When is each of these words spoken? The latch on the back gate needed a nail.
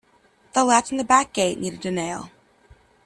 The 0.53 0.63
latch 0.65 0.91
on 0.91 0.97
the 0.97 1.03
back 1.03 1.31
gate 1.31 1.59
needed 1.59 1.85
a 1.85 1.91
nail. 1.91 2.31